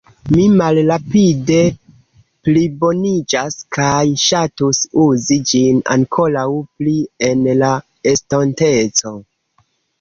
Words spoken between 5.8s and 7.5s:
ankoraŭ pli en